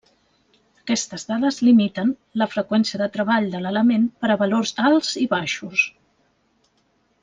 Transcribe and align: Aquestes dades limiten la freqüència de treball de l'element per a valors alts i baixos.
Aquestes 0.83 1.25
dades 1.31 1.59
limiten 1.67 2.13
la 2.43 2.49
freqüència 2.55 3.03
de 3.03 3.09
treball 3.19 3.47
de 3.55 3.63
l'element 3.67 4.11
per 4.25 4.33
a 4.33 4.41
valors 4.45 4.75
alts 4.91 5.17
i 5.27 5.31
baixos. 5.39 5.89